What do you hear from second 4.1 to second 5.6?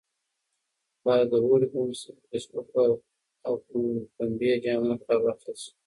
پنبې جامو کار واخیستل